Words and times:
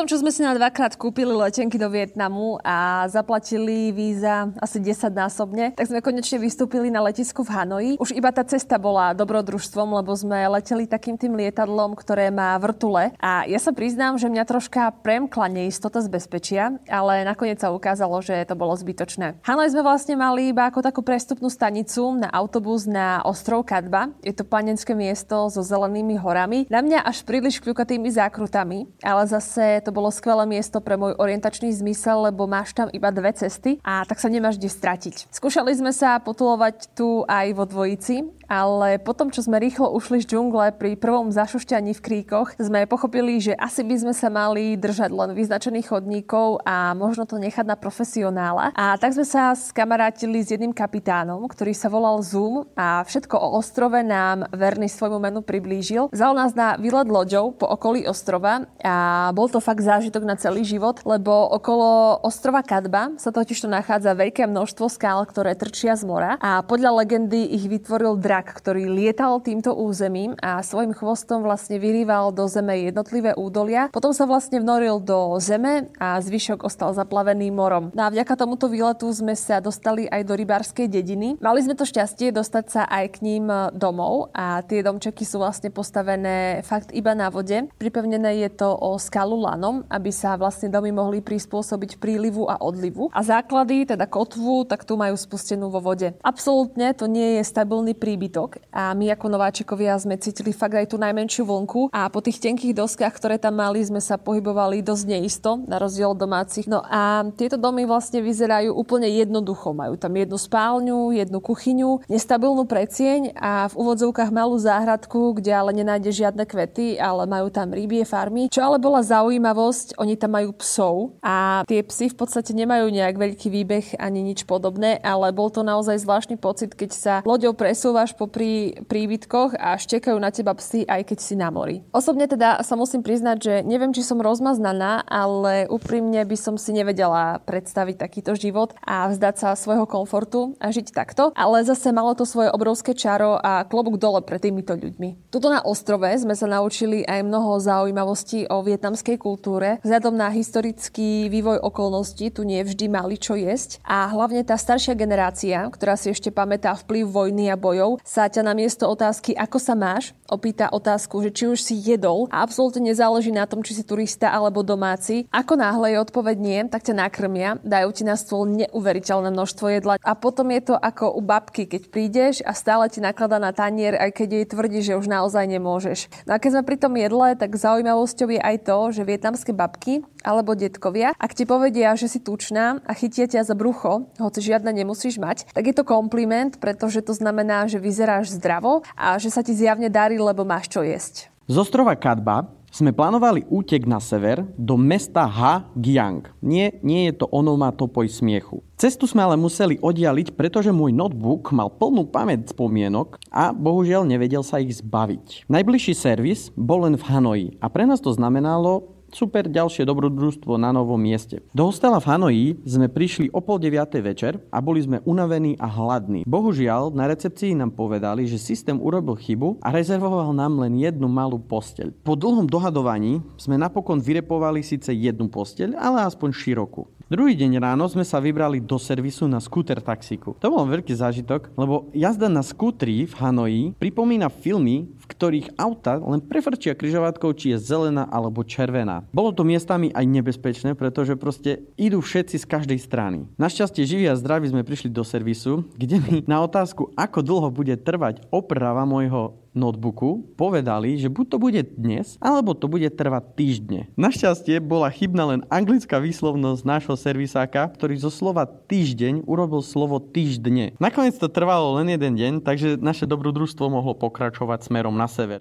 Potom, 0.00 0.16
čo 0.16 0.24
sme 0.24 0.32
si 0.32 0.40
na 0.40 0.56
dvakrát 0.56 0.96
kúpili 0.96 1.28
letenky 1.28 1.76
do 1.76 1.84
Vietnamu 1.92 2.56
a 2.64 3.04
zaplatili 3.12 3.92
víza 3.92 4.48
asi 4.56 4.80
10 4.80 5.12
násobne, 5.12 5.76
tak 5.76 5.92
sme 5.92 6.00
konečne 6.00 6.40
vystúpili 6.40 6.88
na 6.88 7.04
letisku 7.04 7.44
v 7.44 7.52
Hanoji. 7.52 7.92
Už 8.00 8.16
iba 8.16 8.32
tá 8.32 8.40
cesta 8.40 8.80
bola 8.80 9.12
dobrodružstvom, 9.12 10.00
lebo 10.00 10.16
sme 10.16 10.40
leteli 10.56 10.88
takým 10.88 11.20
tým 11.20 11.36
lietadlom, 11.36 11.92
ktoré 12.00 12.32
má 12.32 12.56
vrtule. 12.56 13.12
A 13.20 13.44
ja 13.44 13.60
sa 13.60 13.76
priznám, 13.76 14.16
že 14.16 14.32
mňa 14.32 14.48
troška 14.48 14.88
premkla 15.04 15.52
neistota 15.52 16.00
z 16.00 16.08
bezpečia, 16.08 16.80
ale 16.88 17.20
nakoniec 17.20 17.60
sa 17.60 17.68
ukázalo, 17.68 18.24
že 18.24 18.48
to 18.48 18.56
bolo 18.56 18.72
zbytočné. 18.80 19.44
Hanoj 19.44 19.68
sme 19.68 19.84
vlastne 19.84 20.16
mali 20.16 20.48
iba 20.48 20.64
ako 20.64 20.80
takú 20.80 21.04
prestupnú 21.04 21.52
stanicu 21.52 22.16
na 22.16 22.32
autobus 22.32 22.88
na 22.88 23.20
ostrov 23.28 23.68
Kadba. 23.68 24.16
Je 24.24 24.32
to 24.32 24.48
panenské 24.48 24.96
miesto 24.96 25.52
so 25.52 25.60
zelenými 25.60 26.16
horami. 26.16 26.64
Na 26.72 26.80
mňa 26.80 27.04
až 27.04 27.20
príliš 27.20 27.60
kľukatými 27.60 28.08
zákrutami, 28.08 28.88
ale 29.04 29.28
zase 29.28 29.84
to 29.84 29.89
bolo 29.92 30.10
skvelé 30.10 30.46
miesto 30.48 30.82
pre 30.82 30.96
môj 30.96 31.14
orientačný 31.18 31.70
zmysel, 31.74 32.30
lebo 32.30 32.46
máš 32.48 32.74
tam 32.74 32.88
iba 32.90 33.10
dve 33.12 33.30
cesty 33.36 33.78
a 33.84 34.02
tak 34.08 34.18
sa 34.18 34.32
nemáš 34.32 34.56
kde 34.56 34.70
stratiť. 34.70 35.30
Skúšali 35.30 35.74
sme 35.76 35.92
sa 35.94 36.18
potulovať 36.18 36.94
tu 36.96 37.22
aj 37.28 37.46
vo 37.54 37.68
dvojici, 37.68 38.39
ale 38.50 38.98
potom, 38.98 39.30
čo 39.30 39.46
sme 39.46 39.62
rýchlo 39.62 39.94
ušli 39.94 40.26
z 40.26 40.34
džungle 40.34 40.74
pri 40.74 40.98
prvom 40.98 41.30
zašušťaní 41.30 41.94
v 41.94 42.02
kríkoch, 42.02 42.58
sme 42.58 42.90
pochopili, 42.90 43.38
že 43.38 43.54
asi 43.54 43.86
by 43.86 43.94
sme 44.02 44.10
sa 44.10 44.26
mali 44.26 44.74
držať 44.74 45.14
len 45.14 45.30
vyznačených 45.38 45.86
chodníkov 45.86 46.66
a 46.66 46.90
možno 46.98 47.30
to 47.30 47.38
nechať 47.38 47.62
na 47.62 47.78
profesionála. 47.78 48.74
A 48.74 48.98
tak 48.98 49.14
sme 49.14 49.22
sa 49.22 49.54
skamarátili 49.54 50.42
s 50.42 50.50
jedným 50.50 50.74
kapitánom, 50.74 51.46
ktorý 51.46 51.70
sa 51.70 51.86
volal 51.86 52.18
Zoom 52.26 52.66
a 52.74 53.06
všetko 53.06 53.38
o 53.38 53.62
ostrove 53.62 54.02
nám 54.02 54.50
verný 54.50 54.90
svojmu 54.90 55.22
menu 55.22 55.46
priblížil. 55.46 56.10
Vzal 56.10 56.34
nás 56.34 56.50
na 56.58 56.74
výlet 56.74 57.06
loďou 57.06 57.54
po 57.54 57.70
okolí 57.70 58.10
ostrova 58.10 58.66
a 58.82 59.30
bol 59.30 59.46
to 59.46 59.62
fakt 59.62 59.86
zážitok 59.86 60.26
na 60.26 60.34
celý 60.34 60.66
život, 60.66 61.06
lebo 61.06 61.30
okolo 61.54 62.18
ostrova 62.26 62.66
Kadba 62.66 63.14
sa 63.14 63.30
totiž 63.30 63.62
to 63.62 63.68
nachádza 63.70 64.18
veľké 64.18 64.50
množstvo 64.50 64.90
skál, 64.90 65.22
ktoré 65.22 65.54
trčia 65.54 65.94
z 65.94 66.02
mora 66.02 66.34
a 66.42 66.66
podľa 66.66 67.04
legendy 67.04 67.54
ich 67.54 67.70
vytvoril 67.70 68.18
drak 68.18 68.39
vták, 68.40 68.56
ktorý 68.56 68.88
lietal 68.88 69.44
týmto 69.44 69.76
územím 69.76 70.32
a 70.40 70.64
svojim 70.64 70.96
chvostom 70.96 71.44
vlastne 71.44 71.76
vyrýval 71.76 72.32
do 72.32 72.48
zeme 72.48 72.88
jednotlivé 72.88 73.36
údolia. 73.36 73.92
Potom 73.92 74.16
sa 74.16 74.24
vlastne 74.24 74.64
vnoril 74.64 74.96
do 75.04 75.36
zeme 75.36 75.92
a 76.00 76.16
zvyšok 76.16 76.64
ostal 76.64 76.96
zaplavený 76.96 77.52
morom. 77.52 77.92
No 77.92 78.08
a 78.08 78.08
vďaka 78.08 78.40
tomuto 78.40 78.72
výletu 78.72 79.12
sme 79.12 79.36
sa 79.36 79.60
dostali 79.60 80.08
aj 80.08 80.24
do 80.24 80.32
rybárskej 80.40 80.88
dediny. 80.88 81.36
Mali 81.36 81.60
sme 81.60 81.76
to 81.76 81.84
šťastie 81.84 82.32
dostať 82.32 82.64
sa 82.72 82.82
aj 82.88 83.20
k 83.20 83.28
ním 83.28 83.52
domov 83.76 84.32
a 84.32 84.64
tie 84.64 84.80
domčeky 84.80 85.28
sú 85.28 85.44
vlastne 85.44 85.68
postavené 85.68 86.64
fakt 86.64 86.96
iba 86.96 87.12
na 87.12 87.28
vode. 87.28 87.68
Pripevnené 87.76 88.40
je 88.48 88.56
to 88.56 88.72
o 88.72 88.96
skalu 88.96 89.36
lanom, 89.44 89.84
aby 89.92 90.08
sa 90.08 90.40
vlastne 90.40 90.72
domy 90.72 90.96
mohli 90.96 91.20
prispôsobiť 91.20 92.00
prílivu 92.00 92.48
a 92.48 92.56
odlivu. 92.56 93.12
A 93.12 93.20
základy, 93.20 93.84
teda 93.84 94.08
kotvu, 94.08 94.64
tak 94.64 94.88
tu 94.88 94.96
majú 94.96 95.12
spustenú 95.12 95.68
vo 95.68 95.84
vode. 95.84 96.16
Absolútne 96.24 96.96
to 96.96 97.04
nie 97.04 97.36
je 97.36 97.44
stabilný 97.44 97.92
príbyt 97.92 98.29
príbytok 98.30 98.62
a 98.70 98.94
my 98.94 99.10
ako 99.10 99.26
nováčikovia 99.26 99.98
sme 99.98 100.14
cítili 100.14 100.54
fakt 100.54 100.78
aj 100.78 100.94
tú 100.94 100.96
najmenšiu 101.02 101.42
vlnku 101.42 101.90
a 101.90 102.06
po 102.06 102.22
tých 102.22 102.38
tenkých 102.38 102.78
doskách, 102.78 103.10
ktoré 103.18 103.42
tam 103.42 103.58
mali, 103.58 103.82
sme 103.82 103.98
sa 103.98 104.14
pohybovali 104.14 104.86
dosť 104.86 105.04
neisto, 105.10 105.58
na 105.66 105.82
rozdiel 105.82 106.14
od 106.14 106.22
domácich. 106.22 106.70
No 106.70 106.86
a 106.86 107.26
tieto 107.34 107.58
domy 107.58 107.82
vlastne 107.90 108.22
vyzerajú 108.22 108.70
úplne 108.70 109.10
jednoducho. 109.10 109.74
Majú 109.74 109.98
tam 109.98 110.14
jednu 110.14 110.38
spálňu, 110.38 111.10
jednu 111.10 111.42
kuchyňu, 111.42 112.06
nestabilnú 112.06 112.70
precieň 112.70 113.34
a 113.34 113.66
v 113.66 113.74
úvodzovkách 113.74 114.30
malú 114.30 114.54
záhradku, 114.62 115.34
kde 115.34 115.50
ale 115.50 115.74
nenájde 115.74 116.14
žiadne 116.14 116.46
kvety, 116.46 117.02
ale 117.02 117.26
majú 117.26 117.50
tam 117.50 117.74
rybie 117.74 118.06
farmy. 118.06 118.46
Čo 118.46 118.62
ale 118.62 118.78
bola 118.78 119.02
zaujímavosť, 119.02 119.98
oni 119.98 120.14
tam 120.14 120.38
majú 120.38 120.54
psov 120.54 121.18
a 121.18 121.66
tie 121.66 121.82
psy 121.82 122.14
v 122.14 122.16
podstate 122.16 122.54
nemajú 122.54 122.86
nejak 122.94 123.16
veľký 123.18 123.48
výbeh 123.50 123.86
ani 123.98 124.22
nič 124.22 124.46
podobné, 124.46 125.02
ale 125.02 125.34
bol 125.34 125.50
to 125.50 125.66
naozaj 125.66 125.98
zvláštny 125.98 126.38
pocit, 126.38 126.76
keď 126.76 126.90
sa 126.94 127.14
loďou 127.24 127.56
presúvaš 127.56 128.12
popri 128.20 128.76
príbytkoch 128.84 129.56
a 129.56 129.80
štekajú 129.80 130.20
na 130.20 130.28
teba 130.28 130.52
psy, 130.60 130.84
aj 130.84 131.08
keď 131.08 131.18
si 131.24 131.34
na 131.40 131.48
mori. 131.48 131.80
Osobne 131.96 132.28
teda 132.28 132.60
sa 132.60 132.76
musím 132.76 133.00
priznať, 133.00 133.36
že 133.40 133.54
neviem, 133.64 133.96
či 133.96 134.04
som 134.04 134.20
rozmaznaná, 134.20 135.08
ale 135.08 135.64
úprimne 135.72 136.20
by 136.28 136.36
som 136.36 136.60
si 136.60 136.76
nevedela 136.76 137.40
predstaviť 137.48 137.96
takýto 137.96 138.36
život 138.36 138.76
a 138.84 139.08
vzdať 139.08 139.34
sa 139.40 139.48
svojho 139.56 139.88
komfortu 139.88 140.52
a 140.60 140.68
žiť 140.68 140.92
takto. 140.92 141.32
Ale 141.32 141.64
zase 141.64 141.88
malo 141.96 142.12
to 142.12 142.28
svoje 142.28 142.52
obrovské 142.52 142.92
čaro 142.92 143.40
a 143.40 143.64
klobúk 143.64 143.96
dole 143.96 144.20
pre 144.20 144.36
týmito 144.36 144.76
ľuďmi. 144.76 145.32
Tuto 145.32 145.48
na 145.48 145.64
ostrove 145.64 146.10
sme 146.20 146.36
sa 146.36 146.44
naučili 146.44 147.06
aj 147.08 147.24
mnoho 147.24 147.56
zaujímavostí 147.62 148.50
o 148.52 148.60
vietnamskej 148.60 149.16
kultúre. 149.16 149.80
Vzhľadom 149.80 150.18
na 150.18 150.28
historický 150.28 151.32
vývoj 151.32 151.62
okolností 151.62 152.34
tu 152.34 152.44
nie 152.44 152.60
vždy 152.60 152.90
mali 152.90 153.16
čo 153.16 153.38
jesť 153.38 153.80
a 153.86 154.10
hlavne 154.10 154.42
tá 154.42 154.58
staršia 154.58 154.98
generácia, 154.98 155.64
ktorá 155.70 155.94
si 155.94 156.10
ešte 156.10 156.34
pamätá 156.34 156.74
vplyv 156.74 157.06
vojny 157.06 157.48
a 157.48 157.56
bojov, 157.56 158.02
sa 158.10 158.26
ťa 158.26 158.42
na 158.42 158.58
miesto 158.58 158.90
otázky, 158.90 159.38
ako 159.38 159.62
sa 159.62 159.78
máš, 159.78 160.10
opýta 160.26 160.66
otázku, 160.66 161.22
že 161.22 161.30
či 161.30 161.44
už 161.46 161.62
si 161.62 161.78
jedol 161.78 162.26
a 162.34 162.42
absolútne 162.42 162.90
nezáleží 162.90 163.30
na 163.30 163.46
tom, 163.46 163.62
či 163.62 163.78
si 163.78 163.86
turista 163.86 164.34
alebo 164.34 164.66
domáci. 164.66 165.30
Ako 165.30 165.54
náhle 165.54 165.94
je 165.94 166.02
odpoveď 166.02 166.36
nie, 166.42 166.58
tak 166.66 166.82
ťa 166.82 167.06
nakrmia, 167.06 167.62
dajú 167.62 167.94
ti 167.94 168.02
na 168.02 168.18
stôl 168.18 168.50
neuveriteľné 168.50 169.30
množstvo 169.30 169.66
jedla 169.70 169.94
a 170.02 170.12
potom 170.18 170.50
je 170.50 170.60
to 170.66 170.74
ako 170.74 171.14
u 171.14 171.22
babky, 171.22 171.70
keď 171.70 171.82
prídeš 171.86 172.42
a 172.42 172.50
stále 172.50 172.90
ti 172.90 172.98
naklada 172.98 173.38
na 173.38 173.54
tanier, 173.54 173.94
aj 173.94 174.10
keď 174.10 174.28
jej 174.42 174.46
tvrdí, 174.50 174.80
že 174.82 174.98
už 174.98 175.06
naozaj 175.06 175.46
nemôžeš. 175.46 176.10
No 176.26 176.34
a 176.34 176.42
keď 176.42 176.58
sme 176.58 176.62
pri 176.66 176.76
tom 176.82 176.98
jedle, 176.98 177.38
tak 177.38 177.54
zaujímavosťou 177.54 178.26
je 178.34 178.40
aj 178.42 178.56
to, 178.66 178.78
že 178.90 179.06
vietnamské 179.06 179.54
babky 179.54 180.02
alebo 180.20 180.56
detkovia, 180.56 181.16
ak 181.16 181.32
ti 181.36 181.44
povedia, 181.48 181.96
že 181.96 182.08
si 182.08 182.20
tučná 182.20 182.80
a 182.84 182.92
chytia 182.92 183.26
ťa 183.26 183.44
za 183.44 183.54
brucho, 183.56 184.08
hoci 184.20 184.40
žiadne 184.40 184.70
nemusíš 184.72 185.20
mať, 185.20 185.48
tak 185.52 185.64
je 185.66 185.74
to 185.74 185.84
kompliment, 185.84 186.60
pretože 186.60 187.04
to 187.04 187.16
znamená, 187.16 187.66
že 187.66 187.82
vyzeráš 187.82 188.36
zdravo 188.36 188.84
a 188.96 189.16
že 189.16 189.32
sa 189.32 189.40
ti 189.40 189.56
zjavne 189.56 189.88
darí, 189.88 190.20
lebo 190.20 190.44
máš 190.46 190.68
čo 190.68 190.84
jesť. 190.84 191.32
Z 191.50 191.56
ostrova 191.58 191.98
Kadba 191.98 192.60
sme 192.70 192.94
plánovali 192.94 193.42
útek 193.50 193.82
na 193.82 193.98
sever 193.98 194.46
do 194.54 194.78
mesta 194.78 195.26
Ha 195.26 195.66
Giang. 195.74 196.22
Nie, 196.38 196.78
nie 196.86 197.10
je 197.10 197.18
to 197.18 197.26
onomatopoj 197.26 198.06
smiechu. 198.06 198.62
Cestu 198.78 199.10
sme 199.10 199.26
ale 199.26 199.34
museli 199.34 199.76
oddialiť, 199.82 200.38
pretože 200.38 200.70
môj 200.70 200.94
notebook 200.94 201.50
mal 201.50 201.66
plnú 201.66 202.06
pamäť 202.06 202.54
spomienok 202.54 203.18
a 203.34 203.50
bohužiaľ 203.50 204.06
nevedel 204.06 204.46
sa 204.46 204.62
ich 204.62 204.78
zbaviť. 204.78 205.50
Najbližší 205.50 205.98
servis 205.98 206.54
bol 206.54 206.86
len 206.86 206.94
v 206.94 207.04
Hanoji 207.10 207.48
a 207.58 207.66
pre 207.66 207.84
nás 207.90 207.98
to 207.98 208.14
znamenalo 208.14 208.99
Super 209.10 209.50
ďalšie 209.50 209.82
dobrodružstvo 209.82 210.54
na 210.54 210.70
novom 210.70 210.98
mieste. 210.98 211.42
Do 211.50 211.66
hostela 211.66 211.98
v 211.98 212.06
Hanoji 212.06 212.46
sme 212.62 212.86
prišli 212.86 213.26
o 213.34 213.42
pol 213.42 213.58
deviatej 213.58 214.02
večer 214.06 214.32
a 214.54 214.62
boli 214.62 214.86
sme 214.86 215.02
unavení 215.02 215.58
a 215.58 215.66
hladní. 215.66 216.22
Bohužiaľ, 216.30 216.94
na 216.94 217.10
recepcii 217.10 217.58
nám 217.58 217.74
povedali, 217.74 218.30
že 218.30 218.38
systém 218.38 218.78
urobil 218.78 219.18
chybu 219.18 219.58
a 219.66 219.74
rezervoval 219.74 220.30
nám 220.30 220.62
len 220.62 220.78
jednu 220.78 221.10
malú 221.10 221.42
posteľ. 221.42 221.90
Po 222.06 222.14
dlhom 222.14 222.46
dohadovaní 222.46 223.18
sme 223.34 223.58
napokon 223.58 223.98
vyrepovali 223.98 224.62
síce 224.62 224.94
jednu 224.94 225.26
posteľ, 225.26 225.74
ale 225.74 226.06
aspoň 226.06 226.30
širokú. 226.30 226.86
Druhý 227.10 227.34
deň 227.34 227.58
ráno 227.58 227.90
sme 227.90 228.06
sa 228.06 228.22
vybrali 228.22 228.62
do 228.62 228.78
servisu 228.78 229.26
na 229.26 229.42
skúter 229.42 229.82
taxíku. 229.82 230.38
To 230.38 230.46
bol 230.46 230.62
veľký 230.62 230.94
zážitok, 230.94 231.50
lebo 231.58 231.90
jazda 231.90 232.30
na 232.30 232.38
skútri 232.38 233.02
v 233.02 233.14
Hanoji 233.18 233.62
pripomína 233.82 234.30
filmy, 234.30 234.86
v 234.94 235.04
ktorých 235.10 235.58
auta 235.58 235.98
len 235.98 236.22
prefrčia 236.22 236.70
križovatkou, 236.78 237.34
či 237.34 237.50
je 237.50 237.58
zelená 237.58 238.06
alebo 238.06 238.46
červená. 238.46 238.99
Bolo 239.08 239.32
to 239.32 239.42
miestami 239.46 239.88
aj 239.90 240.04
nebezpečné, 240.04 240.76
pretože 240.76 241.16
proste 241.16 241.64
idú 241.80 242.04
všetci 242.04 242.36
z 242.40 242.46
každej 242.46 242.78
strany. 242.78 243.24
Našťastie 243.40 243.88
živí 243.88 244.04
a 244.06 244.18
zdraví 244.18 244.48
sme 244.52 244.66
prišli 244.66 244.92
do 244.92 245.02
servisu, 245.02 245.64
kde 245.74 245.96
mi 246.04 246.14
na 246.28 246.44
otázku, 246.44 246.92
ako 246.94 247.18
dlho 247.24 247.48
bude 247.48 247.74
trvať 247.80 248.24
oprava 248.28 248.84
môjho 248.84 249.40
notebooku 249.52 250.30
povedali, 250.38 250.94
že 250.98 251.10
buď 251.10 251.26
to 251.26 251.36
bude 251.42 251.62
dnes, 251.74 252.14
alebo 252.22 252.54
to 252.54 252.70
bude 252.70 252.86
trvať 252.94 253.24
týždne. 253.34 253.80
Našťastie 253.98 254.62
bola 254.62 254.90
chybná 254.90 255.36
len 255.36 255.40
anglická 255.50 255.98
výslovnosť 255.98 256.62
nášho 256.62 256.94
servisáka, 256.94 257.66
ktorý 257.74 257.98
zo 257.98 258.10
slova 258.10 258.46
týždeň 258.46 259.26
urobil 259.26 259.62
slovo 259.62 259.98
týždne. 259.98 260.74
Nakoniec 260.78 261.18
to 261.18 261.26
trvalo 261.26 261.82
len 261.82 261.90
jeden 261.90 262.14
deň, 262.14 262.32
takže 262.46 262.78
naše 262.78 263.06
dobrodružstvo 263.10 263.66
mohlo 263.66 263.94
pokračovať 263.98 264.70
smerom 264.70 264.94
na 264.94 265.10
sever. 265.10 265.38